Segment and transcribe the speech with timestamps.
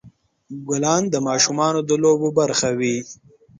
[0.67, 2.97] ګلان د ماشومان د لوبو برخه وي.